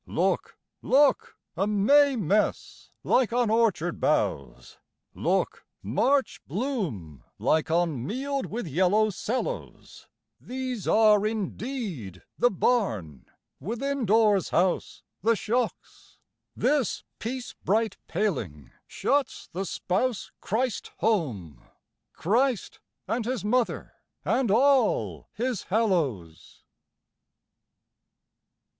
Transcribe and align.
Look, 0.07 0.57
look: 0.81 1.37
a 1.55 1.67
May 1.67 2.15
mess, 2.15 2.89
like 3.03 3.31
on 3.31 3.51
orchard 3.51 3.99
boughs! 3.99 4.79
Look! 5.13 5.63
March 5.83 6.41
bloom, 6.47 7.23
like 7.37 7.69
on 7.69 8.03
mealed 8.07 8.47
with 8.47 8.65
yellow 8.65 9.11
sallows! 9.11 10.07
These 10.39 10.87
are 10.87 11.27
indeed 11.27 12.23
the 12.35 12.49
barn; 12.49 13.27
withindoors 13.61 14.49
house 14.49 15.03
The 15.21 15.35
shocks. 15.35 16.17
This 16.55 17.03
piece 17.19 17.53
bright 17.63 17.97
paling 18.07 18.71
shuts 18.87 19.49
the 19.53 19.65
spouse 19.67 20.31
Christ 20.41 20.93
home, 20.97 21.61
Christ 22.13 22.79
and 23.07 23.23
his 23.23 23.45
mother 23.45 23.93
and 24.25 24.49
all 24.49 25.29
his 25.35 25.65
hallows. 25.65 26.63